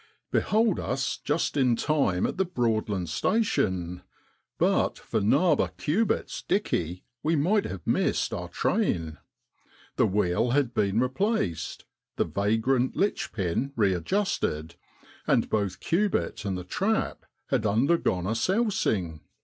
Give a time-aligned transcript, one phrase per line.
[0.31, 4.01] Behold us, just in time at the Broadland Station
[4.57, 9.19] but for' narber' Cubitt's 1 dickey,' we might have missed our train.
[9.97, 11.85] The wheel had been replaced,
[12.15, 14.73] the vagrant litch pin readjusted,
[15.27, 19.21] and both Cubitt an.d the trap had undergone a sousing.